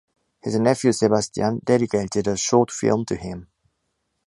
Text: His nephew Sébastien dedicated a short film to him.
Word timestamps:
His 0.41 0.57
nephew 0.57 0.89
Sébastien 0.93 1.59
dedicated 1.63 2.27
a 2.27 2.35
short 2.35 2.71
film 2.71 3.05
to 3.05 3.15
him. 3.15 3.45